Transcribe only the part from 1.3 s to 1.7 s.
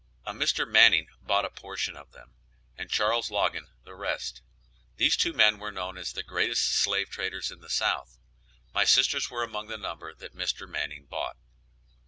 a